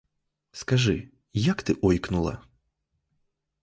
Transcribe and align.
Скажи, 0.51 1.11
як 1.33 1.63
ти 1.63 1.73
ойкнула? 1.81 2.43